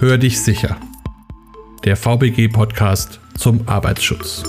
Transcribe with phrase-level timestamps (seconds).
[0.00, 0.78] Hör dich sicher.
[1.84, 4.42] Der VBG-Podcast zum Arbeitsschutz.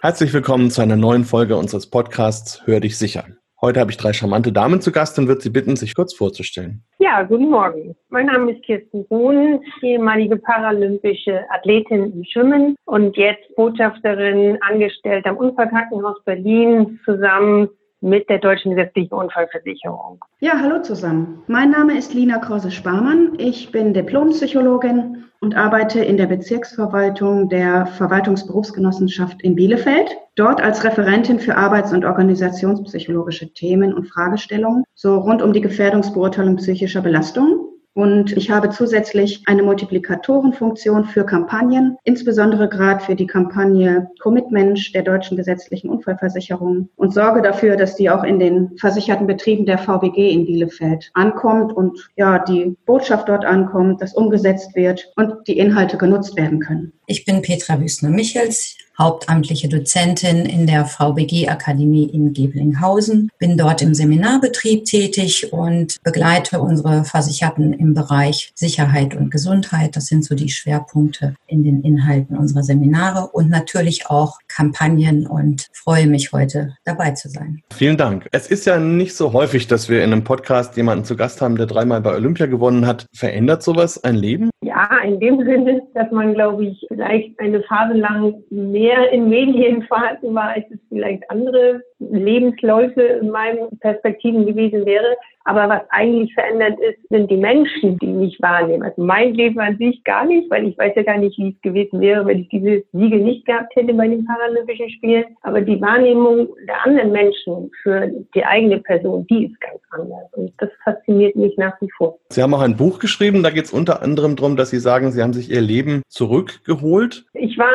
[0.00, 3.24] Herzlich willkommen zu einer neuen Folge unseres Podcasts Hör dich sicher.
[3.60, 6.84] Heute habe ich drei charmante Damen zu Gast und würde Sie bitten, sich kurz vorzustellen.
[7.00, 7.96] Ja, guten Morgen.
[8.08, 15.38] Mein Name ist Kirsten Brun, ehemalige paralympische Athletin im Schwimmen und jetzt Botschafterin angestellt am
[15.38, 17.68] Unfallkrankenhaus Berlin zusammen
[18.02, 20.22] mit der Deutschen Gesetzlichen Unfallversicherung.
[20.40, 21.42] Ja, hallo zusammen.
[21.46, 23.34] Mein Name ist Lina Krause-Sparmann.
[23.38, 30.16] Ich bin Diplompsychologin und arbeite in der Bezirksverwaltung der Verwaltungsberufsgenossenschaft in Bielefeld.
[30.34, 36.56] Dort als Referentin für Arbeits- und Organisationspsychologische Themen und Fragestellungen, so rund um die Gefährdungsbeurteilung
[36.56, 37.71] psychischer Belastungen.
[37.94, 45.02] Und ich habe zusätzlich eine Multiplikatorenfunktion für Kampagnen, insbesondere gerade für die Kampagne Commitment der
[45.02, 50.30] deutschen gesetzlichen Unfallversicherung und sorge dafür, dass die auch in den versicherten Betrieben der VBG
[50.30, 55.98] in Bielefeld ankommt und ja, die Botschaft dort ankommt, dass umgesetzt wird und die Inhalte
[55.98, 56.92] genutzt werden können.
[57.06, 64.84] Ich bin Petra Wüstner-Michels hauptamtliche Dozentin in der VBG-Akademie in Geblinghausen, bin dort im Seminarbetrieb
[64.84, 69.96] tätig und begleite unsere Versicherten im Bereich Sicherheit und Gesundheit.
[69.96, 75.66] Das sind so die Schwerpunkte in den Inhalten unserer Seminare und natürlich auch Kampagnen und
[75.72, 77.62] freue mich heute dabei zu sein.
[77.74, 78.28] Vielen Dank.
[78.30, 81.56] Es ist ja nicht so häufig, dass wir in einem Podcast jemanden zu Gast haben,
[81.56, 83.06] der dreimal bei Olympia gewonnen hat.
[83.12, 84.50] Verändert sowas ein Leben?
[84.62, 89.82] Ja, in dem Sinne, dass man, glaube ich, vielleicht eine Phase lang mehr in Medien
[89.82, 95.16] vorhanden war, als es vielleicht andere Lebensläufe in meinen Perspektiven gewesen wäre.
[95.44, 98.84] Aber was eigentlich verändert ist, sind die Menschen, die mich wahrnehmen.
[98.84, 101.60] Also mein Leben an sich gar nicht, weil ich weiß ja gar nicht, wie es
[101.62, 105.24] gewesen wäre, wenn ich diese Siege nicht gehabt hätte bei den Paralympischen Spielen.
[105.42, 110.32] Aber die Wahrnehmung der anderen Menschen für die eigene Person, die ist ganz anders.
[110.32, 112.18] Und das fasziniert mich nach wie vor.
[112.28, 115.10] Sie haben auch ein Buch geschrieben, da geht es unter anderem darum, dass Sie sagen,
[115.10, 117.24] Sie haben sich Ihr Leben zurückgeholt.
[117.34, 117.68] Ich war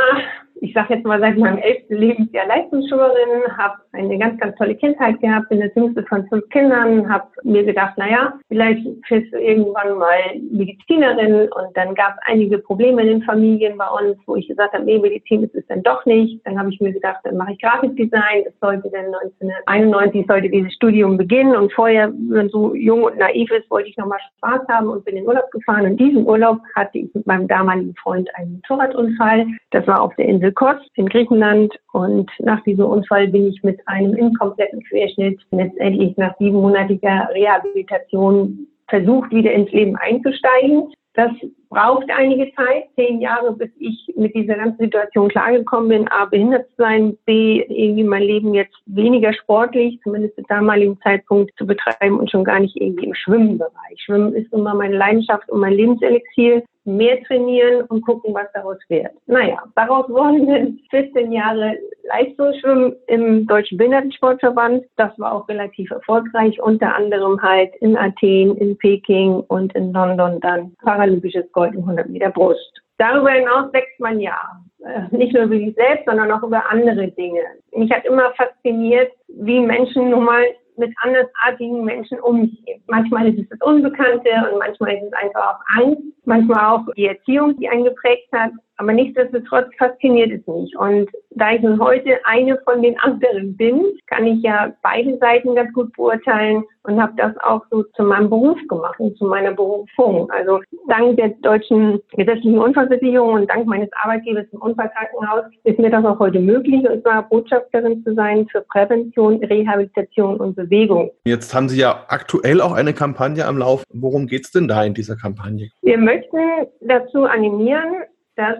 [0.61, 5.19] ich sage jetzt mal, seit meinem elften Lebensjahr Leistungsschülerin, habe eine ganz, ganz tolle Kindheit
[5.21, 9.97] gehabt, bin das jüngste von fünf Kindern, habe mir gedacht, naja, vielleicht wirst du irgendwann
[9.97, 10.19] mal
[10.51, 14.73] Medizinerin und dann gab es einige Probleme in den Familien bei uns, wo ich gesagt
[14.73, 16.45] habe, nee, Medizin ist es dann doch nicht.
[16.45, 18.43] Dann habe ich mir gedacht, dann mache ich Grafikdesign.
[18.45, 23.17] Es sollte dann 1991 sollte dieses Studium beginnen und vorher, wenn man so jung und
[23.17, 25.85] naiv ist, wollte ich nochmal Spaß haben und bin in Urlaub gefahren.
[25.85, 29.47] In diesem Urlaub hatte ich mit meinem damaligen Freund einen Motorradunfall.
[29.71, 33.79] Das war auf der Insel Kos in Griechenland und nach diesem Unfall bin ich mit
[33.87, 40.91] einem inkompletten Querschnitt letztendlich nach siebenmonatiger Rehabilitation versucht, wieder ins Leben einzusteigen.
[41.13, 41.29] Das
[41.69, 46.67] braucht einige Zeit, zehn Jahre, bis ich mit dieser ganzen Situation klargekommen bin, A, behindert
[46.69, 52.17] zu sein, B, irgendwie mein Leben jetzt weniger sportlich, zumindest zu damaligen Zeitpunkt zu betreiben
[52.17, 54.01] und schon gar nicht irgendwie im Schwimmenbereich.
[54.03, 59.11] Schwimmen ist immer meine Leidenschaft und mein Lebenselixier mehr trainieren und gucken, was daraus wird.
[59.27, 64.85] Naja, daraus wurden dann 14 Jahre Leistungsschwimmen im Deutschen Behindertensportverband.
[64.95, 70.39] Das war auch relativ erfolgreich, unter anderem halt in Athen, in Peking und in London
[70.39, 72.81] dann Paralympisches Gold im 100 Meter Brust.
[72.97, 74.37] Darüber hinaus wächst man ja.
[74.83, 77.41] Äh, nicht nur über sich selbst, sondern auch über andere Dinge.
[77.75, 80.43] Mich hat immer fasziniert, wie Menschen nun mal
[80.77, 82.81] mit andersartigen Menschen umgehen.
[82.87, 87.07] Manchmal ist es das Unbekannte und manchmal ist es einfach auch Angst, manchmal auch die
[87.07, 88.51] Erziehung, die einen geprägt hat.
[88.77, 90.77] Aber nichtsdestotrotz fasziniert es mich.
[90.77, 95.55] Und da ich nun heute eine von den anderen bin, kann ich ja beide Seiten
[95.55, 99.51] ganz gut beurteilen und habe das auch so zu meinem Beruf gemacht und zu meiner
[99.51, 100.29] Berufung.
[100.31, 106.05] Also dank der deutschen gesetzlichen Unfallversicherung und dank meines Arbeitgebers im Unfallkrankenhaus ist mir das
[106.05, 111.11] auch heute möglich, und zwar Botschafterin zu sein für Prävention, Rehabilitation und Bewegung.
[111.25, 113.83] Jetzt haben Sie ja aktuell auch eine Kampagne am Lauf.
[113.91, 115.69] Worum geht es denn da in dieser Kampagne?
[115.81, 116.37] Wir möchten
[116.81, 118.03] dazu animieren,
[118.37, 118.57] dass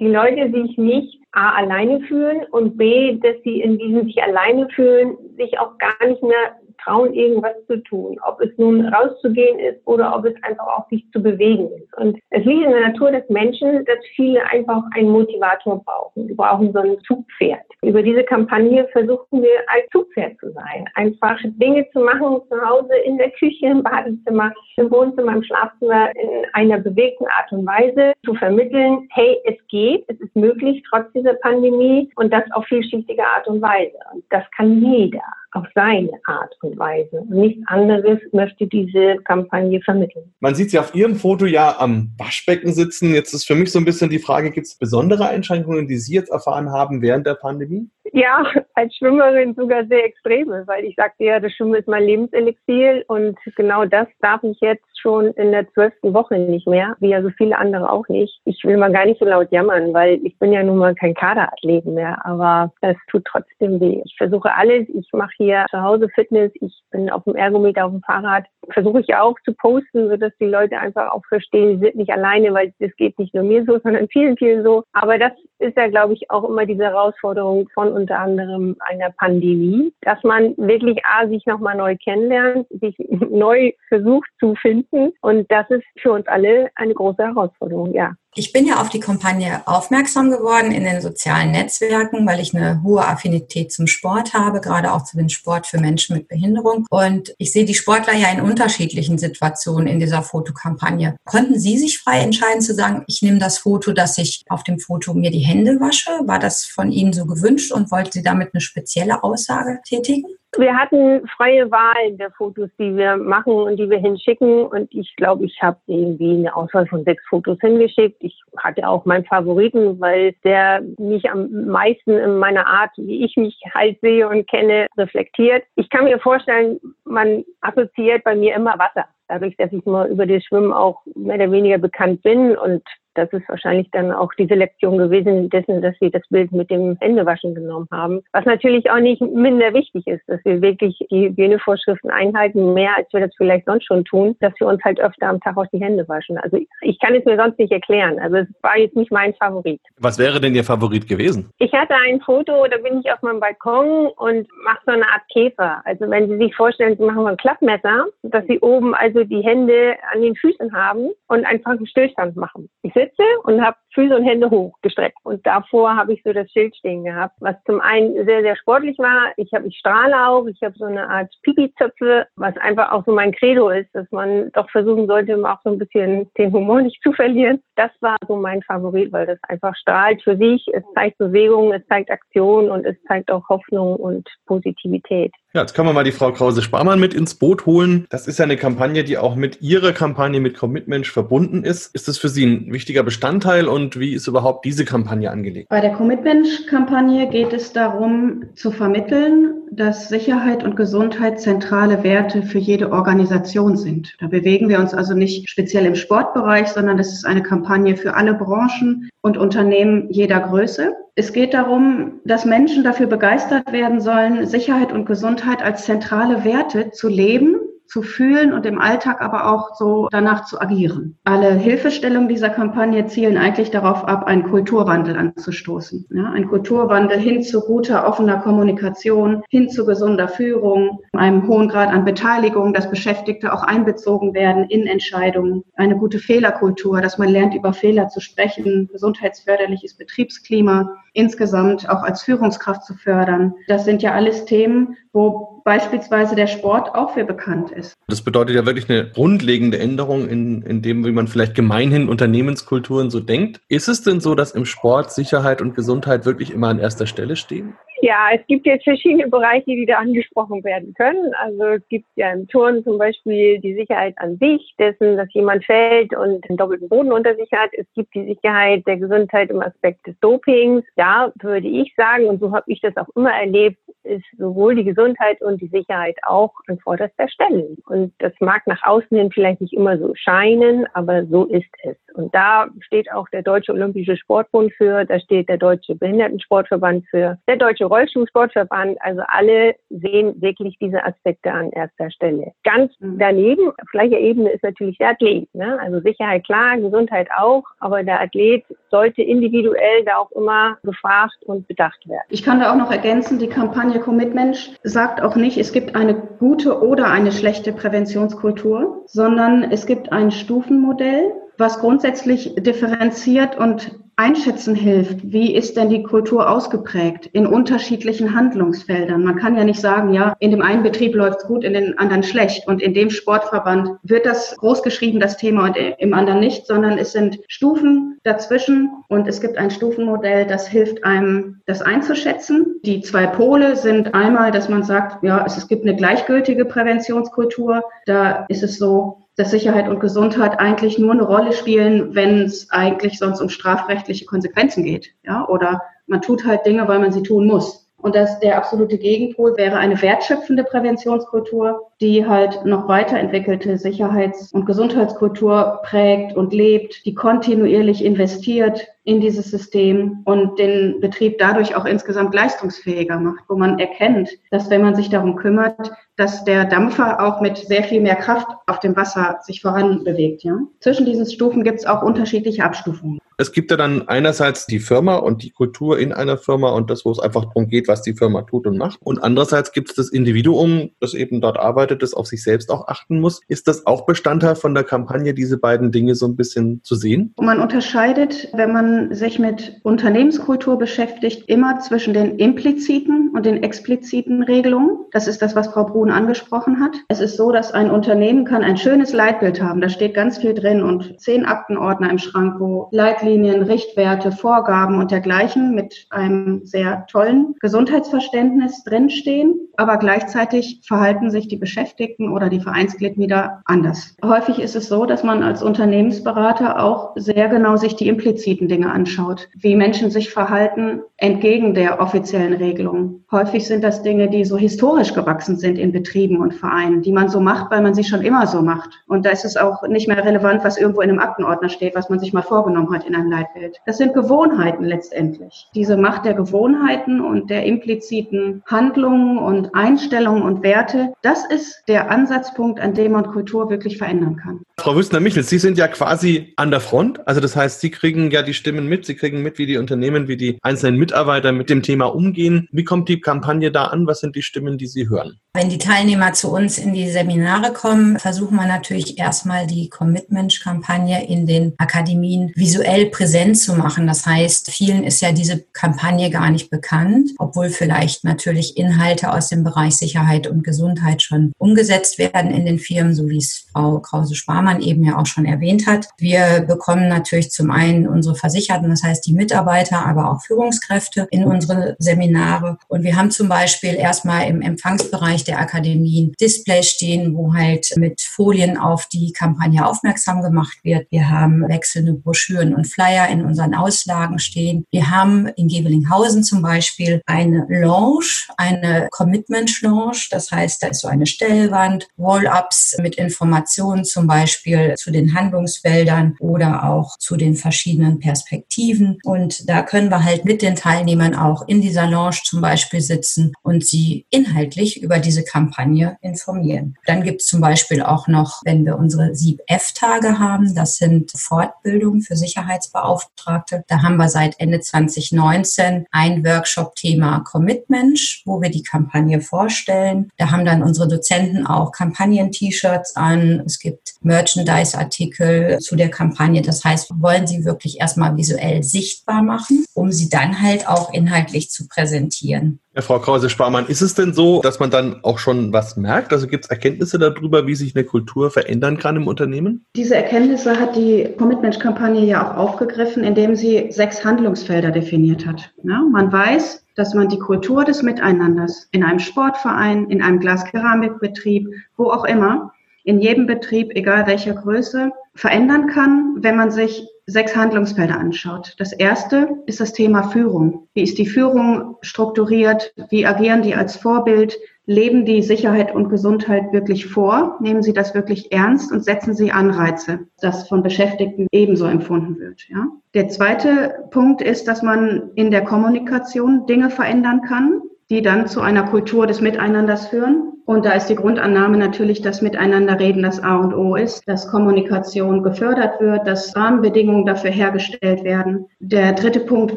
[0.00, 4.68] die Leute sich nicht A alleine fühlen und B, dass sie in diesem sich alleine
[4.70, 8.18] fühlen, sich auch gar nicht mehr trauen, irgendwas zu tun.
[8.26, 11.96] Ob es nun rauszugehen ist oder ob es einfach auch sich zu bewegen ist.
[11.96, 16.26] Und es liegt in der Natur des Menschen, dass viele einfach einen Motivator brauchen.
[16.26, 17.64] Sie brauchen so ein Zugpferd.
[17.82, 20.88] Über diese Kampagne versuchen wir als Zugpferd zu sein.
[20.94, 26.10] Einfach Dinge zu machen zu Hause, in der Küche, im Badezimmer, im Wohnzimmer, im Schlafzimmer
[26.16, 31.10] in einer bewegten Art und Weise zu vermitteln, hey, es geht, es ist möglich trotz
[31.12, 33.96] dieser Pandemie und das auf vielschichtige Art und Weise.
[34.12, 35.22] Und das kann jeder
[35.52, 37.20] auf seine Art und Weise.
[37.20, 40.32] Und nichts anderes möchte diese Kampagne vermitteln.
[40.40, 43.14] Man sieht sie auf Ihrem Foto ja am Waschbecken sitzen.
[43.14, 46.14] Jetzt ist für mich so ein bisschen die Frage, gibt es besondere Einschränkungen, die Sie
[46.14, 47.88] jetzt erfahren haben während der Pandemie?
[48.12, 48.44] Ja,
[48.74, 53.38] als Schwimmerin sogar sehr extreme, weil ich sagte ja, das Schwimmen ist mein Lebenselixier und
[53.56, 57.28] genau das darf ich jetzt schon in der zwölften Woche nicht mehr, wie ja so
[57.36, 58.40] viele andere auch nicht.
[58.46, 61.14] Ich will mal gar nicht so laut jammern, weil ich bin ja nun mal kein
[61.14, 64.00] Kaderathlet mehr, aber es tut trotzdem weh.
[64.04, 64.88] Ich versuche alles.
[64.88, 66.50] Ich mache hier zu Hause Fitness.
[66.60, 68.46] Ich bin auf dem Ergometer auf dem Fahrrad.
[68.70, 72.54] Versuche ich auch zu posten, sodass die Leute einfach auch verstehen, sie sind nicht alleine,
[72.54, 74.84] weil das geht nicht nur mir so, sondern vielen, vielen so.
[74.92, 79.92] Aber das ist ja, glaube ich, auch immer diese Herausforderung von unter anderem einer Pandemie,
[80.00, 82.96] dass man wirklich A, sich nochmal neu kennenlernt, sich
[83.30, 84.93] neu versucht zu finden.
[85.20, 88.12] Und das ist für uns alle eine große Herausforderung, ja.
[88.36, 92.82] Ich bin ja auf die Kampagne aufmerksam geworden in den sozialen Netzwerken, weil ich eine
[92.82, 96.84] hohe Affinität zum Sport habe, gerade auch zu dem Sport für Menschen mit Behinderung.
[96.90, 101.14] Und ich sehe die Sportler ja in unterschiedlichen Situationen in dieser Fotokampagne.
[101.24, 104.80] Konnten Sie sich frei entscheiden zu sagen, ich nehme das Foto, dass ich auf dem
[104.80, 106.10] Foto mir die Hände wasche?
[106.24, 110.26] War das von Ihnen so gewünscht und wollten Sie damit eine spezielle Aussage tätigen?
[110.56, 114.66] Wir hatten freie Wahl der Fotos, die wir machen und die wir hinschicken.
[114.66, 118.16] Und ich glaube, ich habe irgendwie eine Auswahl von sechs Fotos hingeschickt.
[118.20, 123.36] Ich hatte auch meinen Favoriten, weil der mich am meisten in meiner Art, wie ich
[123.36, 125.64] mich halt sehe und kenne, reflektiert.
[125.76, 130.26] Ich kann mir vorstellen, man assoziiert bei mir immer Wasser dadurch, dass ich mal über
[130.26, 132.82] das Schwimmen auch mehr oder weniger bekannt bin und
[133.14, 136.96] das ist wahrscheinlich dann auch die Selektion gewesen dessen, dass wir das Bild mit dem
[137.00, 138.22] Händewaschen genommen haben.
[138.32, 143.12] Was natürlich auch nicht minder wichtig ist, dass wir wirklich die Hygienevorschriften einhalten, mehr als
[143.12, 145.80] wir das vielleicht sonst schon tun, dass wir uns halt öfter am Tag auch die
[145.80, 146.38] Hände waschen.
[146.38, 148.18] Also ich kann es mir sonst nicht erklären.
[148.18, 149.80] Also es war jetzt nicht mein Favorit.
[149.98, 151.50] Was wäre denn Ihr Favorit gewesen?
[151.58, 155.22] Ich hatte ein Foto, da bin ich auf meinem Balkon und mache so eine Art
[155.32, 155.82] Käfer.
[155.84, 159.96] Also wenn Sie sich vorstellen, Sie machen ein Klappmesser, dass Sie oben also die Hände
[160.12, 162.68] an den Füßen haben und einfach einen Stillstand machen.
[162.82, 165.16] Ich sitze und habe Füße und Hände hochgestreckt.
[165.22, 168.98] Und davor habe ich so das Schild stehen gehabt, was zum einen sehr, sehr sportlich
[168.98, 169.32] war.
[169.36, 173.12] Ich habe, ich strahle auch, ich habe so eine Art Pipi-Zöpfe, was einfach auch so
[173.12, 177.02] mein Credo ist, dass man doch versuchen sollte, auch so ein bisschen den Humor nicht
[177.02, 177.60] zu verlieren.
[177.76, 180.66] Das war so mein Favorit, weil das einfach strahlt für sich.
[180.72, 185.32] Es zeigt Bewegung, es zeigt Aktion und es zeigt auch Hoffnung und Positivität.
[185.54, 188.06] Ja, jetzt können wir mal die Frau Krause-Sparmann mit ins Boot holen.
[188.10, 191.94] Das ist ja eine Kampagne, die auch mit Ihrer Kampagne mit Commitment verbunden ist.
[191.94, 195.68] Ist das für Sie ein wichtiger Bestandteil und wie ist überhaupt diese Kampagne angelegt?
[195.68, 202.58] Bei der Commitment-Kampagne geht es darum, zu vermitteln, dass Sicherheit und Gesundheit zentrale Werte für
[202.58, 204.14] jede Organisation sind.
[204.20, 208.14] Da bewegen wir uns also nicht speziell im Sportbereich, sondern das ist eine Kampagne für
[208.14, 210.94] alle Branchen und Unternehmen jeder Größe.
[211.16, 216.90] Es geht darum, dass Menschen dafür begeistert werden sollen, Sicherheit und Gesundheit als zentrale Werte
[216.90, 221.16] zu leben zu fühlen und im Alltag aber auch so danach zu agieren.
[221.24, 226.06] Alle Hilfestellungen dieser Kampagne zielen eigentlich darauf ab, einen Kulturwandel anzustoßen.
[226.10, 231.90] Ja, ein Kulturwandel hin zu guter, offener Kommunikation, hin zu gesunder Führung, einem hohen Grad
[231.90, 237.54] an Beteiligung, dass Beschäftigte auch einbezogen werden in Entscheidungen, eine gute Fehlerkultur, dass man lernt,
[237.54, 243.54] über Fehler zu sprechen, gesundheitsförderliches Betriebsklima, insgesamt auch als Führungskraft zu fördern.
[243.68, 247.94] Das sind ja alles Themen, wo beispielsweise der Sport auch für bekannt ist.
[248.06, 253.10] Das bedeutet ja wirklich eine grundlegende Änderung in, in dem, wie man vielleicht gemeinhin Unternehmenskulturen
[253.10, 253.60] so denkt.
[253.68, 257.36] Ist es denn so, dass im Sport Sicherheit und Gesundheit wirklich immer an erster Stelle
[257.36, 257.74] stehen?
[258.02, 261.32] Ja, es gibt jetzt verschiedene Bereiche, die da angesprochen werden können.
[261.38, 265.64] Also es gibt ja im Turn zum Beispiel die Sicherheit an sich, dessen, dass jemand
[265.64, 267.70] fällt und einen doppelten Boden unter sich hat.
[267.72, 270.84] Es gibt die Sicherheit der Gesundheit im Aspekt des Dopings.
[270.96, 274.84] Da würde ich sagen, und so habe ich das auch immer erlebt, ist sowohl die
[274.84, 277.76] Gesundheit und die Sicherheit auch an vorderster Stelle.
[277.86, 281.96] Und das mag nach außen hin vielleicht nicht immer so scheinen, aber so ist es.
[282.14, 287.38] Und da steht auch der Deutsche Olympische Sportbund für, da steht der Deutsche Behindertensportverband für,
[287.48, 292.52] der Deutsche Rollstuhlsportverband, also alle sehen wirklich diese Aspekte an erster Stelle.
[292.62, 293.18] Ganz mhm.
[293.18, 295.52] daneben, auf gleicher Ebene ist natürlich der Athlet.
[295.54, 295.78] Ne?
[295.80, 301.66] Also Sicherheit klar, Gesundheit auch, aber der Athlet sollte individuell da auch immer gefragt und
[301.66, 302.22] bedacht werden.
[302.28, 306.14] Ich kann da auch noch ergänzen, die Kampagne Commitment sagt auch nicht, es gibt eine
[306.14, 314.76] gute oder eine schlechte Präventionskultur, sondern es gibt ein Stufenmodell, was grundsätzlich differenziert und einschätzen
[314.76, 319.24] hilft, wie ist denn die Kultur ausgeprägt in unterschiedlichen Handlungsfeldern.
[319.24, 322.22] Man kann ja nicht sagen, ja, in dem einen Betrieb läuft's gut, in den anderen
[322.22, 326.96] schlecht und in dem Sportverband wird das großgeschrieben, das Thema und im anderen nicht, sondern
[326.96, 332.80] es sind Stufen dazwischen und es gibt ein Stufenmodell, das hilft einem, das einzuschätzen.
[332.84, 337.82] Die zwei Pole sind einmal, dass man sagt, ja, es, es gibt eine gleichgültige Präventionskultur.
[338.06, 342.70] Da ist es so, dass Sicherheit und Gesundheit eigentlich nur eine Rolle spielen, wenn es
[342.70, 345.14] eigentlich sonst um strafrechtliche Konsequenzen geht.
[345.24, 345.46] Ja?
[345.48, 347.83] Oder man tut halt Dinge, weil man sie tun muss.
[347.98, 354.66] Und das, der absolute Gegenpol wäre eine wertschöpfende Präventionskultur, die halt noch weiterentwickelte Sicherheits- und
[354.66, 361.86] Gesundheitskultur prägt und lebt, die kontinuierlich investiert in dieses System und den Betrieb dadurch auch
[361.86, 367.24] insgesamt leistungsfähiger macht, wo man erkennt, dass wenn man sich darum kümmert, dass der Dampfer
[367.24, 370.42] auch mit sehr viel mehr Kraft auf dem Wasser sich voranbewegt.
[370.42, 370.58] Ja?
[370.80, 373.18] Zwischen diesen Stufen gibt es auch unterschiedliche Abstufungen.
[373.36, 377.04] Es gibt ja dann einerseits die Firma und die Kultur in einer Firma und das,
[377.04, 378.98] wo es einfach darum geht, was die Firma tut und macht.
[379.02, 382.88] Und andererseits gibt es das Individuum, das eben dort arbeitet, das auf sich selbst auch
[382.88, 383.40] achten muss.
[383.48, 387.34] Ist das auch Bestandteil von der Kampagne, diese beiden Dinge so ein bisschen zu sehen?
[387.40, 394.42] Man unterscheidet, wenn man sich mit Unternehmenskultur beschäftigt, immer zwischen den impliziten und den expliziten
[394.42, 394.98] Regelungen.
[395.10, 396.92] Das ist das, was Frau Brun angesprochen hat.
[397.08, 399.80] Es ist so, dass ein Unternehmen kann ein schönes Leitbild haben.
[399.80, 404.98] Da steht ganz viel drin und zehn Aktenordner im Schrank, wo Leitlinien Leitlinien, Richtwerte, Vorgaben
[404.98, 412.50] und dergleichen mit einem sehr tollen Gesundheitsverständnis drinstehen, aber gleichzeitig verhalten sich die Beschäftigten oder
[412.50, 414.14] die Vereinsgliedmitglieder anders.
[414.22, 418.92] Häufig ist es so, dass man als Unternehmensberater auch sehr genau sich die impliziten Dinge
[418.92, 423.24] anschaut, wie Menschen sich verhalten entgegen der offiziellen Regelung.
[423.32, 427.28] Häufig sind das Dinge, die so historisch gewachsen sind in Betrieben und Vereinen, die man
[427.28, 428.90] so macht, weil man sie schon immer so macht.
[429.06, 432.10] Und da ist es auch nicht mehr relevant, was irgendwo in einem Aktenordner steht, was
[432.10, 433.80] man sich mal vorgenommen hat in in einem Leitbild.
[433.86, 435.66] Das sind Gewohnheiten letztendlich.
[435.74, 442.10] Diese Macht der Gewohnheiten und der impliziten Handlungen und Einstellungen und Werte, das ist der
[442.10, 444.60] Ansatzpunkt, an dem man Kultur wirklich verändern kann.
[444.78, 447.26] Frau Wüstner-Michel, Sie sind ja quasi an der Front.
[447.26, 450.28] Also das heißt, Sie kriegen ja die Stimmen mit, Sie kriegen mit, wie die Unternehmen,
[450.28, 452.68] wie die einzelnen Mitarbeiter mit dem Thema umgehen.
[452.72, 454.06] Wie kommt die Kampagne da an?
[454.06, 455.38] Was sind die Stimmen, die Sie hören?
[455.56, 461.28] Wenn die Teilnehmer zu uns in die Seminare kommen, versuchen wir natürlich erstmal die Commitment-Kampagne
[461.28, 464.08] in den Akademien visuell präsent zu machen.
[464.08, 469.48] Das heißt, vielen ist ja diese Kampagne gar nicht bekannt, obwohl vielleicht natürlich Inhalte aus
[469.48, 474.00] dem Bereich Sicherheit und Gesundheit schon umgesetzt werden in den Firmen, so wie es Frau
[474.00, 476.08] Krause-Sparmann eben ja auch schon erwähnt hat.
[476.18, 481.44] Wir bekommen natürlich zum einen unsere Versicherten, das heißt die Mitarbeiter, aber auch Führungskräfte in
[481.44, 482.76] unsere Seminare.
[482.88, 488.20] Und wir haben zum Beispiel erstmal im Empfangsbereich der Akademien Display stehen, wo halt mit
[488.20, 491.06] Folien auf die Kampagne aufmerksam gemacht wird.
[491.10, 494.84] Wir haben wechselnde Broschüren und Flyer in unseren Auslagen stehen.
[494.90, 500.26] Wir haben in Gevelinghausen zum Beispiel eine Lounge, eine Commitment Lounge.
[500.30, 506.36] Das heißt, da ist so eine Stellwand, Wall-Ups mit Informationen zum Beispiel zu den Handlungsfeldern
[506.40, 509.18] oder auch zu den verschiedenen Perspektiven.
[509.24, 513.52] Und da können wir halt mit den Teilnehmern auch in dieser Lounge zum Beispiel sitzen
[513.62, 516.96] und sie inhaltlich über diese diese Kampagne informieren.
[517.06, 522.22] Dann gibt es zum Beispiel auch noch, wenn wir unsere Sieb-F-Tage haben, das sind Fortbildungen
[522.22, 523.82] für Sicherheitsbeauftragte.
[523.88, 530.30] Da haben wir seit Ende 2019 ein Workshop-Thema Commitment, wo wir die Kampagne vorstellen.
[530.36, 533.62] Da haben dann unsere Dozenten auch Kampagnen-T-Shirts an.
[533.66, 536.62] Es gibt Merchandise-Artikel zu der Kampagne.
[536.62, 541.70] Das heißt, wollen sie wirklich erstmal visuell sichtbar machen, um sie dann halt auch inhaltlich
[541.70, 542.78] zu präsentieren.
[542.94, 546.32] Ja, Frau Krause-Sparmann, ist es denn so, dass man dann auch schon was merkt?
[546.32, 549.84] Also gibt es Erkenntnisse darüber, wie sich eine Kultur verändern kann im Unternehmen?
[549.96, 555.72] Diese Erkenntnisse hat die Commitment-Kampagne ja auch aufgegriffen, indem sie sechs Handlungsfelder definiert hat.
[555.82, 561.68] Ja, man weiß, dass man die Kultur des Miteinanders in einem Sportverein, in einem Glaskeramikbetrieb,
[561.96, 562.72] wo auch immer,
[563.04, 568.74] in jedem Betrieb, egal welcher Größe, verändern kann, wenn man sich sechs Handlungsfelder anschaut.
[568.78, 570.88] Das erste ist das Thema Führung.
[570.94, 572.92] Wie ist die Führung strukturiert?
[573.10, 574.58] Wie agieren die als Vorbild?
[574.86, 577.56] Leben die Sicherheit und Gesundheit wirklich vor?
[577.60, 582.68] Nehmen sie das wirklich ernst und setzen sie Anreize, das von Beschäftigten ebenso empfunden wird?
[582.68, 582.88] Ja?
[583.14, 587.80] Der zweite Punkt ist, dass man in der Kommunikation Dinge verändern kann,
[588.10, 590.52] die dann zu einer Kultur des Miteinanders führen.
[590.66, 595.42] Und da ist die Grundannahme natürlich, dass Miteinanderreden das A und O ist, dass Kommunikation
[595.42, 598.66] gefördert wird, dass Rahmenbedingungen dafür hergestellt werden.
[598.80, 599.76] Der dritte Punkt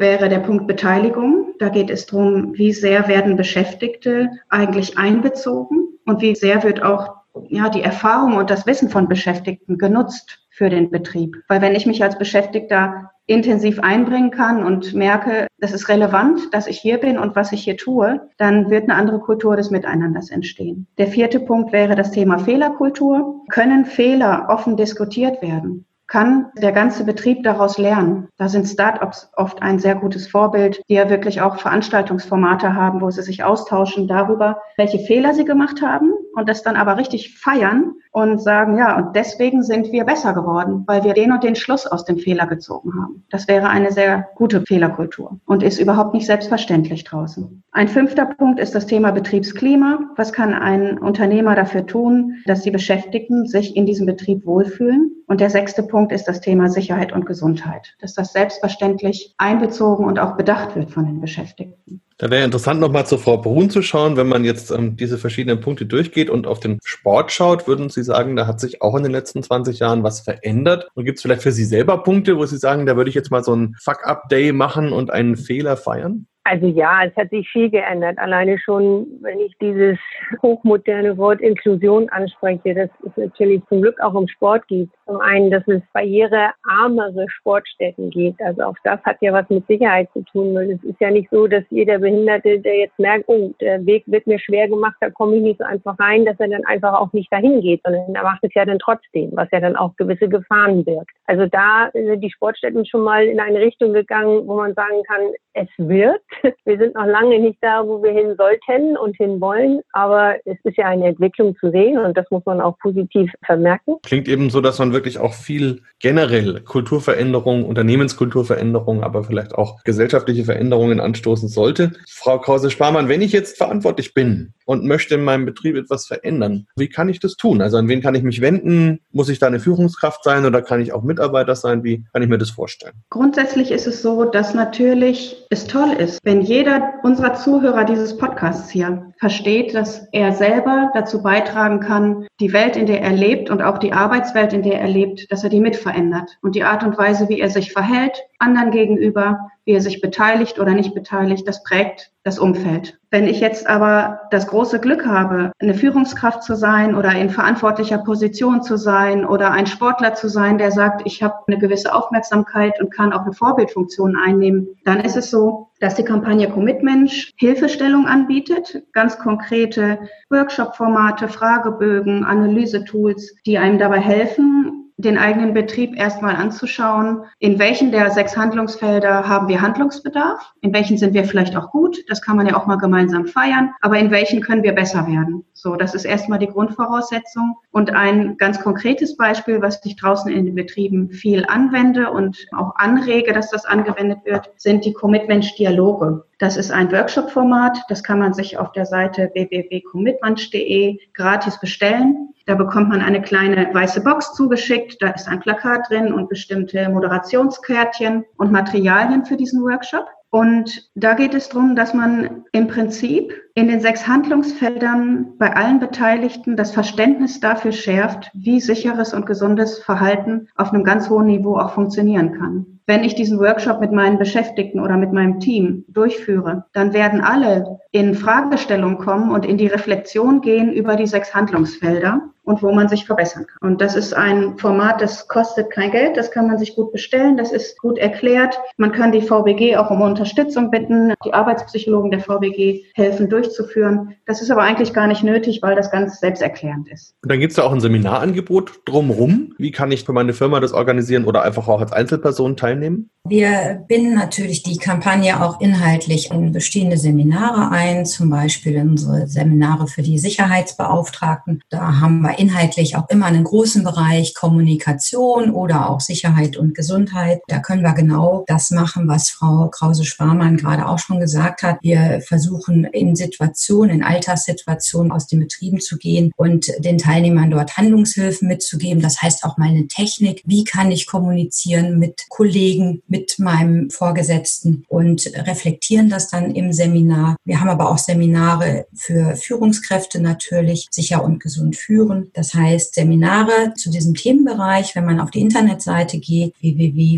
[0.00, 1.52] wäre der Punkt Beteiligung.
[1.58, 7.18] Da geht es darum, wie sehr werden Beschäftigte eigentlich einbezogen und wie sehr wird auch
[7.48, 11.36] ja, die Erfahrung und das Wissen von Beschäftigten genutzt für den Betrieb.
[11.48, 16.66] Weil wenn ich mich als Beschäftigter intensiv einbringen kann und merke, das ist relevant, dass
[16.66, 20.30] ich hier bin und was ich hier tue, dann wird eine andere Kultur des Miteinanders
[20.30, 20.88] entstehen.
[20.98, 23.42] Der vierte Punkt wäre das Thema Fehlerkultur.
[23.50, 25.84] Können Fehler offen diskutiert werden?
[26.10, 28.28] kann der ganze Betrieb daraus lernen.
[28.38, 33.10] Da sind Startups oft ein sehr gutes Vorbild, die ja wirklich auch Veranstaltungsformate haben, wo
[33.10, 37.94] sie sich austauschen darüber, welche Fehler sie gemacht haben und das dann aber richtig feiern
[38.12, 41.86] und sagen, ja, und deswegen sind wir besser geworden, weil wir den und den Schluss
[41.86, 43.24] aus dem Fehler gezogen haben.
[43.30, 47.62] Das wäre eine sehr gute Fehlerkultur und ist überhaupt nicht selbstverständlich draußen.
[47.72, 50.00] Ein fünfter Punkt ist das Thema Betriebsklima.
[50.16, 55.12] Was kann ein Unternehmer dafür tun, dass die Beschäftigten sich in diesem Betrieb wohlfühlen?
[55.26, 60.18] Und der sechste Punkt ist das Thema Sicherheit und Gesundheit, dass das selbstverständlich einbezogen und
[60.18, 62.00] auch bedacht wird von den Beschäftigten.
[62.20, 65.60] Da wäre interessant, nochmal zur Frau Brun zu schauen, wenn man jetzt ähm, diese verschiedenen
[65.60, 69.04] Punkte durchgeht und auf den Sport schaut, würden Sie sagen, da hat sich auch in
[69.04, 70.88] den letzten 20 Jahren was verändert?
[70.94, 73.30] Und gibt es vielleicht für Sie selber Punkte, wo Sie sagen, da würde ich jetzt
[73.30, 76.26] mal so ein Fuck-up-Day machen und einen Fehler feiern?
[76.50, 78.16] Also ja, es hat sich viel geändert.
[78.18, 79.98] Alleine schon, wenn ich dieses
[80.40, 84.90] hochmoderne Wort Inklusion anspreche, das es natürlich zum Glück auch im Sport gibt.
[85.04, 88.40] Zum einen, dass es barrierearmere Sportstätten gibt.
[88.40, 91.28] Also auch das hat ja was mit Sicherheit zu tun, weil es ist ja nicht
[91.30, 95.10] so, dass jeder Behinderte, der jetzt merkt, oh, der Weg wird mir schwer gemacht, da
[95.10, 98.14] komme ich nicht so einfach rein, dass er dann einfach auch nicht dahin geht, sondern
[98.14, 101.10] er macht es ja dann trotzdem, was ja dann auch gewisse Gefahren birgt.
[101.26, 105.20] Also da sind die Sportstätten schon mal in eine Richtung gegangen, wo man sagen kann,
[105.58, 106.20] es wird.
[106.64, 110.56] Wir sind noch lange nicht da, wo wir hin sollten und hin wollen, aber es
[110.64, 113.96] ist ja eine Entwicklung zu sehen und das muss man auch positiv vermerken.
[114.02, 120.44] Klingt eben so, dass man wirklich auch viel generell Kulturveränderungen, Unternehmenskulturveränderungen, aber vielleicht auch gesellschaftliche
[120.44, 121.92] Veränderungen anstoßen sollte.
[122.08, 126.90] Frau Krause-Sparmann, wenn ich jetzt verantwortlich bin und möchte in meinem Betrieb etwas verändern, wie
[126.90, 127.62] kann ich das tun?
[127.62, 129.00] Also an wen kann ich mich wenden?
[129.12, 131.84] Muss ich da eine Führungskraft sein oder kann ich auch Mitarbeiter sein?
[131.84, 132.92] Wie kann ich mir das vorstellen?
[133.08, 138.68] Grundsätzlich ist es so, dass natürlich es toll ist, wenn jeder unserer Zuhörer dieses Podcasts
[138.68, 143.62] hier versteht, dass er selber dazu beitragen kann, die Welt, in der er lebt und
[143.62, 146.36] auch die Arbeitswelt, in der er lebt, dass er die mitverändert.
[146.42, 150.58] Und die Art und Weise, wie er sich verhält, anderen gegenüber, wie er sich beteiligt
[150.58, 152.98] oder nicht beteiligt, das prägt das Umfeld.
[153.10, 157.98] Wenn ich jetzt aber das große Glück habe, eine Führungskraft zu sein oder in verantwortlicher
[157.98, 162.80] Position zu sein oder ein Sportler zu sein, der sagt, ich habe eine gewisse Aufmerksamkeit
[162.80, 168.06] und kann auch eine Vorbildfunktion einnehmen, dann ist es so, dass die Kampagne Commitmensch Hilfestellung
[168.06, 169.98] anbietet, ganz konkrete
[170.30, 178.10] Workshop-Formate, Fragebögen, Analysetools, die einem dabei helfen, den eigenen Betrieb erstmal anzuschauen, in welchen der
[178.10, 182.48] sechs Handlungsfelder haben wir Handlungsbedarf, in welchen sind wir vielleicht auch gut, das kann man
[182.48, 185.44] ja auch mal gemeinsam feiern, aber in welchen können wir besser werden.
[185.52, 187.56] So, das ist erstmal die Grundvoraussetzung.
[187.70, 192.74] Und ein ganz konkretes Beispiel, was ich draußen in den Betrieben viel anwende und auch
[192.74, 196.24] anrege, dass das angewendet wird, sind die Commitment-Dialoge.
[196.38, 202.28] Das ist ein Workshop-Format, das kann man sich auf der Seite www.commitment.de gratis bestellen.
[202.46, 205.02] Da bekommt man eine kleine weiße Box zugeschickt.
[205.02, 210.06] Da ist ein Plakat drin und bestimmte Moderationskärtchen und Materialien für diesen Workshop.
[210.30, 215.80] Und da geht es darum, dass man im Prinzip in den sechs Handlungsfeldern bei allen
[215.80, 221.56] Beteiligten das Verständnis dafür schärft, wie sicheres und gesundes Verhalten auf einem ganz hohen Niveau
[221.56, 222.78] auch funktionieren kann.
[222.86, 227.78] Wenn ich diesen Workshop mit meinen Beschäftigten oder mit meinem Team durchführe, dann werden alle
[227.90, 232.88] in Fragestellung kommen und in die Reflexion gehen über die sechs Handlungsfelder und wo man
[232.88, 233.70] sich verbessern kann.
[233.70, 237.36] Und das ist ein Format, das kostet kein Geld, das kann man sich gut bestellen,
[237.36, 238.58] das ist gut erklärt.
[238.78, 241.12] Man kann die VBG auch um Unterstützung bitten.
[241.24, 244.14] Die Arbeitspsychologen der VBG helfen durchzuführen.
[244.26, 247.14] Das ist aber eigentlich gar nicht nötig, weil das ganz selbsterklärend ist.
[247.22, 249.54] Und dann gibt es da auch ein Seminarangebot drumherum.
[249.58, 253.10] Wie kann ich für meine Firma das organisieren oder einfach auch als Einzelperson teilnehmen?
[253.28, 259.86] Wir binden natürlich die Kampagne auch inhaltlich in bestehende Seminare ein, zum Beispiel unsere Seminare
[259.86, 261.62] für die Sicherheitsbeauftragten.
[261.68, 267.40] Da haben wir inhaltlich auch immer einen großen Bereich Kommunikation oder auch Sicherheit und Gesundheit.
[267.48, 271.78] Da können wir genau das machen, was Frau Krause-Sparmann gerade auch schon gesagt hat.
[271.82, 277.76] Wir versuchen in Situationen, in Alltagssituationen aus den Betrieben zu gehen und den Teilnehmern dort
[277.76, 279.02] Handlungshilfen mitzugeben.
[279.02, 280.42] Das heißt auch meine Technik.
[280.46, 287.36] Wie kann ich kommunizieren mit Kollegen, mit meinem Vorgesetzten und reflektieren das dann im Seminar.
[287.44, 292.27] Wir haben aber auch Seminare für Führungskräfte natürlich, sicher und gesund führen.
[292.34, 297.08] Das heißt, Seminare zu diesem Themenbereich, wenn man auf die Internetseite geht, www.vbg.de,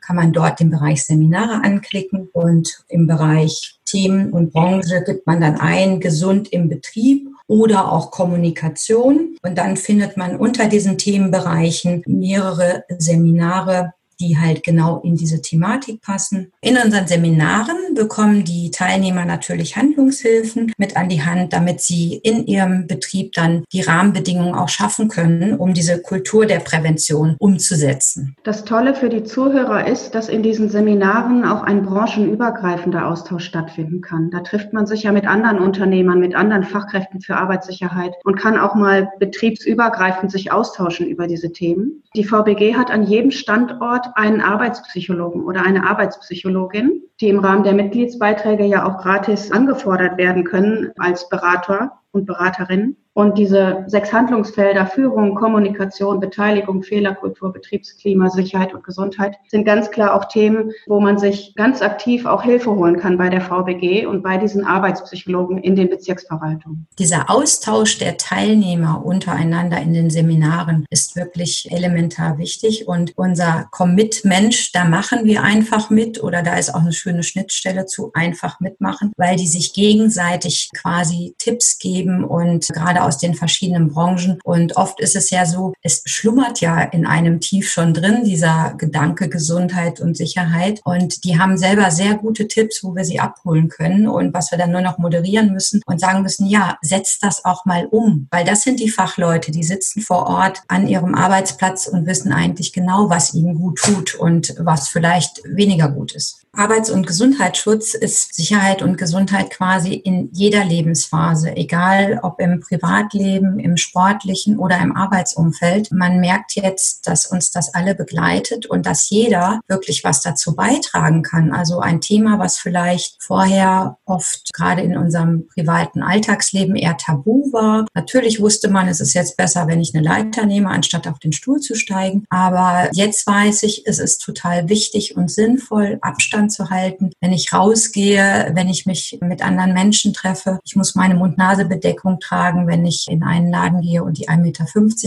[0.00, 5.40] kann man dort den Bereich Seminare anklicken und im Bereich Themen und Branche gibt man
[5.40, 9.36] dann ein, gesund im Betrieb oder auch Kommunikation.
[9.42, 13.92] Und dann findet man unter diesen Themenbereichen mehrere Seminare,
[14.24, 16.52] die halt genau in diese Thematik passen.
[16.60, 22.46] In unseren Seminaren bekommen die Teilnehmer natürlich Handlungshilfen mit an die Hand, damit sie in
[22.46, 28.34] ihrem Betrieb dann die Rahmenbedingungen auch schaffen können, um diese Kultur der Prävention umzusetzen.
[28.44, 34.00] Das Tolle für die Zuhörer ist, dass in diesen Seminaren auch ein branchenübergreifender Austausch stattfinden
[34.00, 34.30] kann.
[34.30, 38.58] Da trifft man sich ja mit anderen Unternehmern, mit anderen Fachkräften für Arbeitssicherheit und kann
[38.58, 42.02] auch mal betriebsübergreifend sich austauschen über diese Themen.
[42.16, 47.74] Die VBG hat an jedem Standort einen Arbeitspsychologen oder eine Arbeitspsychologin, die im Rahmen der
[47.74, 52.96] Mitgliedsbeiträge ja auch gratis angefordert werden können als Berater und Beraterin.
[53.14, 60.14] Und diese sechs Handlungsfelder Führung, Kommunikation, Beteiligung, Fehlerkultur, Betriebsklima, Sicherheit und Gesundheit sind ganz klar
[60.14, 64.22] auch Themen, wo man sich ganz aktiv auch Hilfe holen kann bei der VBG und
[64.22, 66.88] bei diesen Arbeitspsychologen in den Bezirksverwaltungen.
[66.98, 74.72] Dieser Austausch der Teilnehmer untereinander in den Seminaren ist wirklich elementar wichtig und unser Commit-Mensch,
[74.72, 79.12] da machen wir einfach mit oder da ist auch eine schöne Schnittstelle zu einfach mitmachen,
[79.16, 84.38] weil die sich gegenseitig quasi Tipps geben und gerade aus den verschiedenen Branchen.
[84.44, 88.74] Und oft ist es ja so, es schlummert ja in einem Tief schon drin, dieser
[88.78, 90.80] Gedanke Gesundheit und Sicherheit.
[90.84, 94.58] Und die haben selber sehr gute Tipps, wo wir sie abholen können und was wir
[94.58, 98.44] dann nur noch moderieren müssen und sagen müssen, ja, setzt das auch mal um, weil
[98.44, 103.10] das sind die Fachleute, die sitzen vor Ort an ihrem Arbeitsplatz und wissen eigentlich genau,
[103.10, 106.43] was ihnen gut tut und was vielleicht weniger gut ist.
[106.56, 113.58] Arbeits- und Gesundheitsschutz ist Sicherheit und Gesundheit quasi in jeder Lebensphase, egal ob im Privatleben,
[113.58, 115.90] im sportlichen oder im Arbeitsumfeld.
[115.92, 121.22] Man merkt jetzt, dass uns das alle begleitet und dass jeder wirklich was dazu beitragen
[121.22, 121.52] kann.
[121.52, 127.86] Also ein Thema, was vielleicht vorher oft gerade in unserem privaten Alltagsleben eher tabu war.
[127.94, 131.32] Natürlich wusste man, es ist jetzt besser, wenn ich eine Leiter nehme, anstatt auf den
[131.32, 132.24] Stuhl zu steigen.
[132.30, 137.32] Aber jetzt weiß ich, es ist total wichtig und sinnvoll, Abstand Abstand zu halten, wenn
[137.32, 140.58] ich rausgehe, wenn ich mich mit anderen Menschen treffe.
[140.64, 144.64] Ich muss meine Mund-Nase-Bedeckung tragen, wenn ich in einen Laden gehe und die 1,50 Meter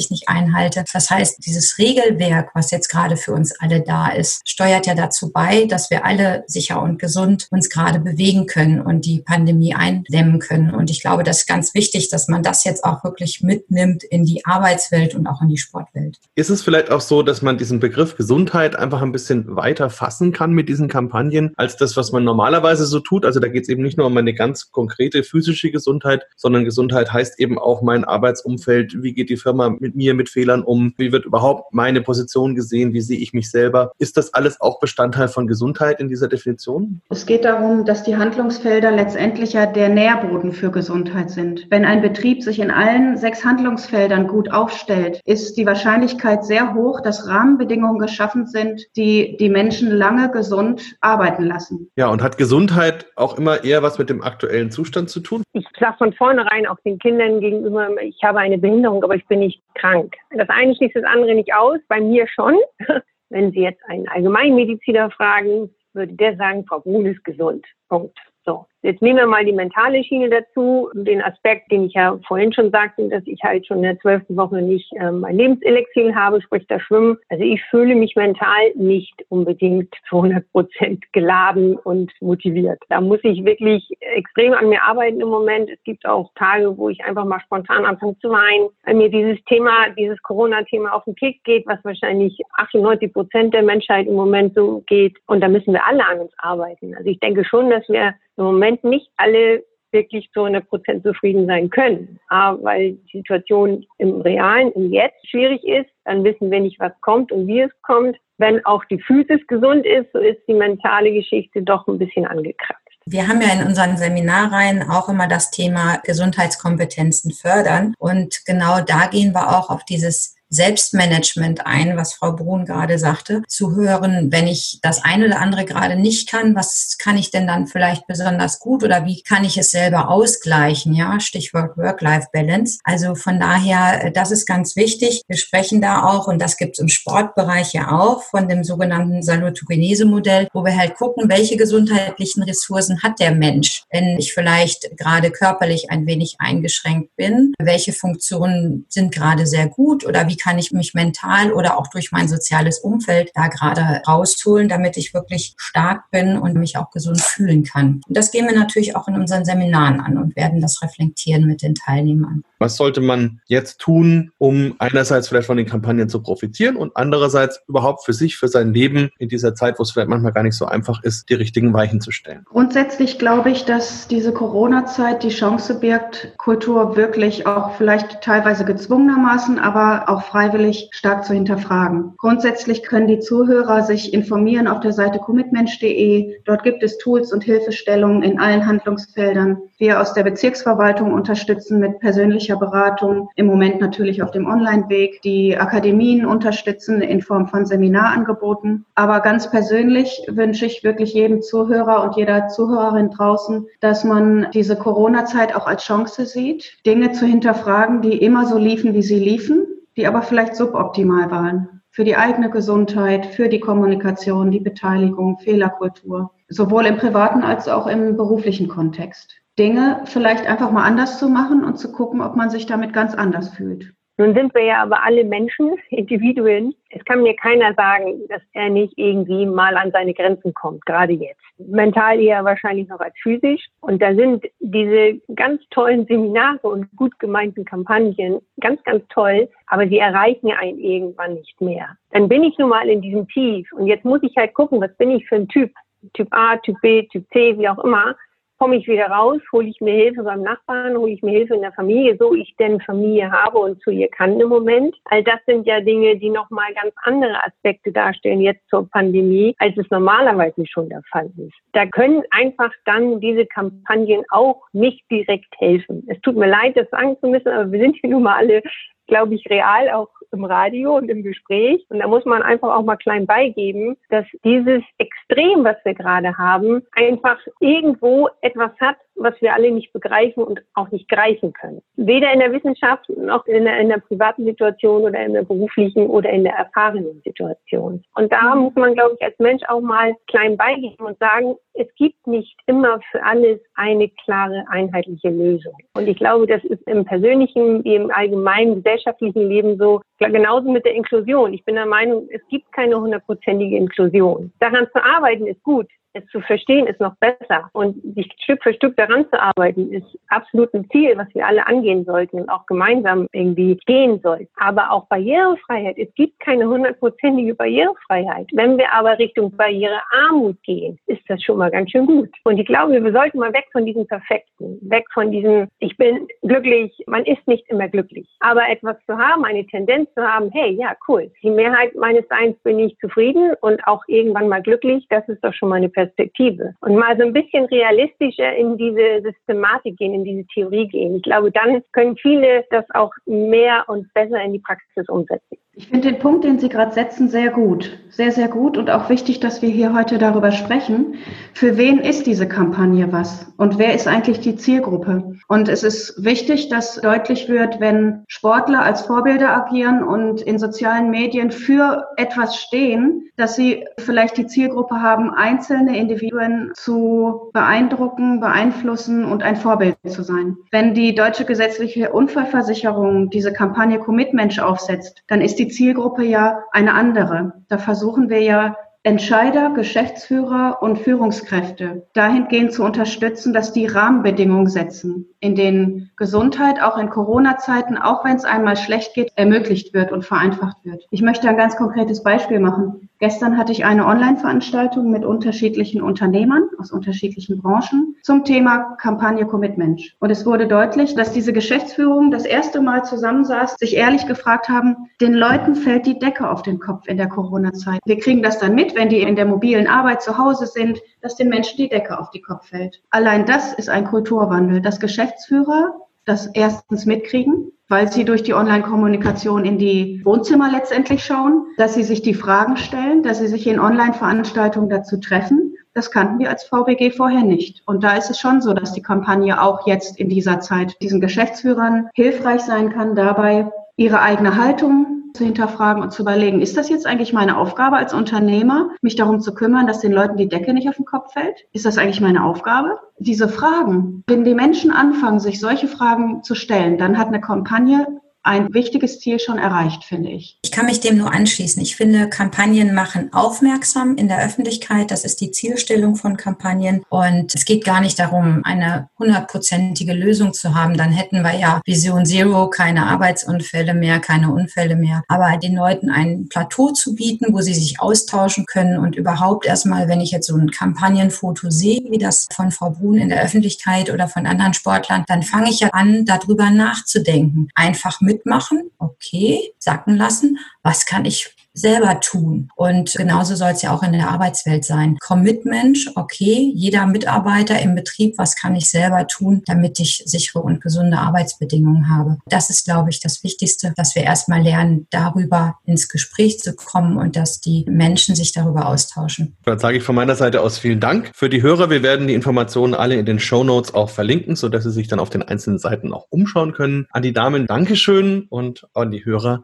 [0.09, 0.83] nicht einhalte.
[0.91, 5.31] Das heißt, dieses Regelwerk, was jetzt gerade für uns alle da ist, steuert ja dazu
[5.31, 10.39] bei, dass wir alle sicher und gesund uns gerade bewegen können und die Pandemie eindämmen
[10.39, 10.73] können.
[10.73, 14.25] Und ich glaube, das ist ganz wichtig, dass man das jetzt auch wirklich mitnimmt in
[14.25, 16.17] die Arbeitswelt und auch in die Sportwelt.
[16.35, 20.31] Ist es vielleicht auch so, dass man diesen Begriff Gesundheit einfach ein bisschen weiter fassen
[20.31, 21.26] kann mit diesen Kampagnen?
[21.27, 23.25] Kampagnen als das, was man normalerweise so tut.
[23.25, 27.11] Also da geht es eben nicht nur um eine ganz konkrete physische Gesundheit, sondern Gesundheit
[27.11, 29.01] heißt eben auch mein Arbeitsumfeld.
[29.01, 30.93] Wie geht die Firma mit mir, mit Fehlern um?
[30.97, 32.93] Wie wird überhaupt meine Position gesehen?
[32.93, 33.91] Wie sehe ich mich selber?
[33.97, 37.01] Ist das alles auch Bestandteil von Gesundheit in dieser Definition?
[37.09, 41.67] Es geht darum, dass die Handlungsfelder letztendlich ja der Nährboden für Gesundheit sind.
[41.69, 47.01] Wenn ein Betrieb sich in allen sechs Handlungsfeldern gut aufstellt, ist die Wahrscheinlichkeit sehr hoch,
[47.01, 51.91] dass Rahmenbedingungen geschaffen sind, die die Menschen lange gesund arbeiten arbeiten lassen.
[51.95, 55.43] Ja, und hat Gesundheit auch immer eher was mit dem aktuellen Zustand zu tun?
[55.53, 59.39] Ich sage von vornherein auch den Kindern gegenüber, ich habe eine Behinderung, aber ich bin
[59.39, 60.15] nicht krank.
[60.31, 62.55] Das eine schließt das andere nicht aus, bei mir schon.
[63.29, 67.65] Wenn Sie jetzt einen Allgemeinmediziner fragen, würde der sagen, Frau Brun ist gesund.
[67.89, 68.17] Punkt.
[68.45, 68.65] So.
[68.87, 72.71] Jetzt nehmen wir mal die mentale Schiene dazu, den Aspekt, den ich ja vorhin schon
[72.71, 76.65] sagte, dass ich halt schon in der zwölften Woche nicht ähm, mein Lebenselixier habe, sprich
[76.69, 77.17] das Schwimmen.
[77.27, 82.79] Also ich fühle mich mental nicht unbedingt zu 100 Prozent geladen und motiviert.
[82.87, 85.69] Da muss ich wirklich extrem an mir arbeiten im Moment.
[85.69, 89.43] Es gibt auch Tage, wo ich einfach mal spontan anfange zu weinen, weil mir dieses
[89.49, 94.55] Thema, dieses Corona-Thema auf den Kick geht, was wahrscheinlich 98 Prozent der Menschheit im Moment
[94.55, 95.17] so geht.
[95.27, 96.95] Und da müssen wir alle an uns arbeiten.
[96.95, 101.47] Also ich denke schon, dass wir im Moment nicht alle wirklich zu 100 Prozent zufrieden
[101.47, 102.19] sein können.
[102.27, 106.91] Aber weil die Situation im Realen, im Jetzt schwierig ist, dann wissen wir nicht, was
[107.01, 108.17] kommt und wie es kommt.
[108.37, 112.81] Wenn auch die Physis gesund ist, so ist die mentale Geschichte doch ein bisschen angekratzt.
[113.09, 117.93] Wir haben ja in unseren Seminarreihen auch immer das Thema Gesundheitskompetenzen fördern.
[117.97, 123.41] Und genau da gehen wir auch auf dieses Selbstmanagement ein, was Frau Brun gerade sagte,
[123.47, 127.47] zu hören, wenn ich das eine oder andere gerade nicht kann, was kann ich denn
[127.47, 130.93] dann vielleicht besonders gut oder wie kann ich es selber ausgleichen?
[130.93, 132.79] Ja, Stichwort Work-Life-Balance.
[132.83, 135.21] Also von daher, das ist ganz wichtig.
[135.27, 139.21] Wir sprechen da auch, und das gibt es im Sportbereich ja auch, von dem sogenannten
[139.23, 145.31] Salutogenese-Modell, wo wir halt gucken, welche gesundheitlichen Ressourcen hat der Mensch, wenn ich vielleicht gerade
[145.31, 150.59] körperlich ein wenig eingeschränkt bin, welche Funktionen sind gerade sehr gut oder wie wie kann
[150.59, 155.55] ich mich mental oder auch durch mein soziales Umfeld da gerade rausholen, damit ich wirklich
[155.57, 158.01] stark bin und mich auch gesund fühlen kann.
[158.07, 161.63] Und das gehen wir natürlich auch in unseren Seminaren an und werden das reflektieren mit
[161.63, 162.43] den Teilnehmern.
[162.59, 167.61] Was sollte man jetzt tun, um einerseits vielleicht von den Kampagnen zu profitieren und andererseits
[167.67, 170.55] überhaupt für sich, für sein Leben in dieser Zeit, wo es vielleicht manchmal gar nicht
[170.55, 172.45] so einfach ist, die richtigen Weichen zu stellen?
[172.45, 179.59] Grundsätzlich glaube ich, dass diese Corona-Zeit die Chance birgt, Kultur wirklich auch vielleicht teilweise gezwungenermaßen,
[179.59, 182.13] aber auch freiwillig stark zu hinterfragen.
[182.17, 186.41] Grundsätzlich können die Zuhörer sich informieren auf der Seite commitmensch.de.
[186.45, 189.57] Dort gibt es Tools und Hilfestellungen in allen Handlungsfeldern.
[189.77, 195.21] Wir aus der Bezirksverwaltung unterstützen mit persönlicher Beratung, im Moment natürlich auf dem Online-Weg.
[195.21, 198.85] Die Akademien unterstützen in Form von Seminarangeboten.
[198.95, 204.75] Aber ganz persönlich wünsche ich wirklich jedem Zuhörer und jeder Zuhörerin draußen, dass man diese
[204.75, 209.67] Corona-Zeit auch als Chance sieht, Dinge zu hinterfragen, die immer so liefen, wie sie liefen,
[209.97, 216.31] die aber vielleicht suboptimal waren für die eigene Gesundheit, für die Kommunikation, die Beteiligung, Fehlerkultur,
[216.47, 219.35] sowohl im privaten als auch im beruflichen Kontext.
[219.57, 223.15] Dinge vielleicht einfach mal anders zu machen und zu gucken, ob man sich damit ganz
[223.15, 223.93] anders fühlt.
[224.19, 226.73] Nun sind wir ja aber alle Menschen, Individuen.
[226.89, 231.13] Es kann mir keiner sagen, dass er nicht irgendwie mal an seine Grenzen kommt, gerade
[231.13, 231.41] jetzt.
[231.59, 233.65] Mental eher wahrscheinlich noch als physisch.
[233.81, 239.87] Und da sind diese ganz tollen Seminare und gut gemeinten Kampagnen ganz, ganz toll, aber
[239.87, 241.97] sie erreichen einen irgendwann nicht mehr.
[242.11, 244.95] Dann bin ich nun mal in diesem Tief und jetzt muss ich halt gucken, was
[244.97, 245.71] bin ich für ein Typ?
[246.13, 248.15] Typ A, Typ B, Typ C, wie auch immer
[248.57, 251.61] komme ich wieder raus, hole ich mir Hilfe beim Nachbarn, hole ich mir Hilfe in
[251.61, 254.95] der Familie, so ich denn Familie habe und zu ihr kann im Moment.
[255.05, 259.77] All das sind ja Dinge, die nochmal ganz andere Aspekte darstellen jetzt zur Pandemie, als
[259.77, 261.55] es normalerweise schon der Fall ist.
[261.73, 266.03] Da können einfach dann diese Kampagnen auch nicht direkt helfen.
[266.07, 268.61] Es tut mir leid, das sagen zu müssen, aber wir sind hier nun mal alle
[269.07, 271.85] glaube ich, real auch im Radio und im Gespräch.
[271.89, 276.37] Und da muss man einfach auch mal klein beigeben, dass dieses Extrem, was wir gerade
[276.37, 281.81] haben, einfach irgendwo etwas hat, was wir alle nicht begreifen und auch nicht greifen können.
[281.95, 286.07] Weder in der Wissenschaft noch in der, in der privaten Situation oder in der beruflichen
[286.07, 288.03] oder in der erfahrenen Situation.
[288.15, 291.87] Und da muss man, glaube ich, als Mensch auch mal klein beigeben und sagen, es
[291.95, 295.75] gibt nicht immer für alles eine klare, einheitliche Lösung.
[295.95, 300.85] Und ich glaube, das ist im persönlichen wie im allgemeinen gesellschaftlichen Leben so, genauso mit
[300.85, 301.53] der Inklusion.
[301.53, 304.51] Ich bin der Meinung, es gibt keine hundertprozentige Inklusion.
[304.59, 307.69] Daran zu arbeiten ist gut es zu verstehen ist noch besser.
[307.73, 311.65] Und sich Stück für Stück daran zu arbeiten, ist absolut ein Ziel, was wir alle
[311.65, 314.49] angehen sollten und auch gemeinsam irgendwie gehen sollten.
[314.57, 315.97] Aber auch Barrierefreiheit.
[315.97, 318.47] Es gibt keine hundertprozentige Barrierefreiheit.
[318.53, 322.29] Wenn wir aber Richtung Barrierearmut gehen, ist das schon mal ganz schön gut.
[322.43, 326.27] Und ich glaube, wir sollten mal weg von diesem Perfekten, weg von diesem, ich bin
[326.41, 328.27] glücklich, man ist nicht immer glücklich.
[328.39, 331.31] Aber etwas zu haben, eine Tendenz zu haben, hey, ja, cool.
[331.41, 335.05] Die Mehrheit meines Seins bin ich zufrieden und auch irgendwann mal glücklich.
[335.09, 338.77] Das ist doch schon mal eine Perspektive Perspektive und mal so ein bisschen realistischer in
[338.77, 341.17] diese Systematik gehen, in diese Theorie gehen.
[341.17, 345.57] Ich glaube, dann können viele das auch mehr und besser in die Praxis umsetzen.
[345.77, 347.99] Ich finde den Punkt, den Sie gerade setzen, sehr gut.
[348.09, 351.17] Sehr, sehr gut und auch wichtig, dass wir hier heute darüber sprechen.
[351.53, 353.45] Für wen ist diese Kampagne was?
[353.57, 355.35] Und wer ist eigentlich die Zielgruppe?
[355.47, 361.11] Und es ist wichtig, dass deutlich wird, wenn Sportler als Vorbilder agieren und in sozialen
[361.11, 369.25] Medien für etwas stehen, dass sie vielleicht die Zielgruppe haben, einzelne Individuen zu beeindrucken, beeinflussen
[369.25, 370.57] und ein Vorbild zu sein.
[370.71, 376.63] Wenn die deutsche gesetzliche Unfallversicherung diese Kampagne Commitment aufsetzt, dann ist die die Zielgruppe ja
[376.71, 377.53] eine andere.
[377.67, 385.27] Da versuchen wir ja Entscheider, Geschäftsführer und Führungskräfte dahingehend zu unterstützen, dass die Rahmenbedingungen setzen,
[385.39, 390.25] in denen Gesundheit auch in Corona-Zeiten, auch wenn es einmal schlecht geht, ermöglicht wird und
[390.25, 391.05] vereinfacht wird.
[391.09, 393.06] Ich möchte ein ganz konkretes Beispiel machen.
[393.19, 400.15] Gestern hatte ich eine Online-Veranstaltung mit unterschiedlichen Unternehmern aus unterschiedlichen Branchen zum Thema Kampagne Commitment.
[400.19, 405.09] Und es wurde deutlich, dass diese Geschäftsführung das erste Mal zusammensaß, sich ehrlich gefragt haben,
[405.19, 407.99] den Leuten fällt die Decke auf den Kopf in der Corona-Zeit.
[408.05, 411.35] Wir kriegen das dann mit, wenn die in der mobilen Arbeit zu Hause sind, dass
[411.35, 413.01] den Menschen die Decke auf die Kopf fällt.
[413.09, 419.65] Allein das ist ein Kulturwandel, dass Geschäftsführer das erstens mitkriegen, weil sie durch die Online-Kommunikation
[419.65, 423.79] in die Wohnzimmer letztendlich schauen, dass sie sich die Fragen stellen, dass sie sich in
[423.79, 425.73] Online-Veranstaltungen dazu treffen.
[425.93, 427.81] Das kannten wir als VBG vorher nicht.
[427.87, 431.21] Und da ist es schon so, dass die Kampagne auch jetzt in dieser Zeit diesen
[431.21, 436.89] Geschäftsführern hilfreich sein kann, dabei ihre eigene Haltung zu hinterfragen und zu überlegen, ist das
[436.89, 440.73] jetzt eigentlich meine Aufgabe als Unternehmer, mich darum zu kümmern, dass den Leuten die Decke
[440.73, 441.65] nicht auf den Kopf fällt?
[441.73, 442.99] Ist das eigentlich meine Aufgabe?
[443.19, 448.07] Diese Fragen, wenn die Menschen anfangen, sich solche Fragen zu stellen, dann hat eine Kampagne
[448.47, 450.57] ein wichtiges Ziel schon erreicht, finde ich.
[450.61, 451.81] Ich kann mich dem nur anschließen.
[451.81, 455.11] Ich finde, Kampagnen machen aufmerksam in der Öffentlichkeit.
[455.11, 457.03] Das ist die Zielstellung von Kampagnen.
[457.09, 460.95] Und es geht gar nicht darum, eine hundertprozentige Lösung zu haben.
[460.95, 465.23] Dann hätten wir ja Vision Zero, keine Arbeitsunfälle mehr, keine Unfälle mehr.
[465.27, 470.07] Aber den Leuten ein Plateau zu bieten, wo sie sich austauschen können und überhaupt erstmal,
[470.07, 474.09] wenn ich jetzt so ein Kampagnenfoto sehe, wie das von Frau Brun in der Öffentlichkeit
[474.09, 477.67] oder von anderen Sportlern, dann fange ich ja an, darüber nachzudenken.
[477.75, 480.59] Einfach mitmachen, okay, sacken lassen.
[480.83, 482.69] Was kann ich selber tun.
[482.75, 485.17] Und genauso soll es ja auch in der Arbeitswelt sein.
[485.19, 490.81] Commitment, okay, jeder Mitarbeiter im Betrieb, was kann ich selber tun, damit ich sichere und
[490.81, 492.37] gesunde Arbeitsbedingungen habe.
[492.47, 497.17] Das ist, glaube ich, das Wichtigste, dass wir erstmal lernen, darüber ins Gespräch zu kommen
[497.17, 499.55] und dass die Menschen sich darüber austauschen.
[499.63, 501.89] Dann sage ich von meiner Seite aus vielen Dank für die Hörer.
[501.89, 505.19] Wir werden die Informationen alle in den Show Notes auch verlinken, sodass Sie sich dann
[505.19, 507.07] auf den einzelnen Seiten auch umschauen können.
[507.11, 509.63] An die Damen Dankeschön und an die Hörer